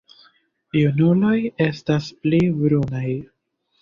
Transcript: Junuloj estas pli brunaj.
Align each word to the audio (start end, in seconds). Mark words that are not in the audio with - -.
Junuloj 0.77 1.35
estas 1.67 2.07
pli 2.25 2.41
brunaj. 2.63 3.07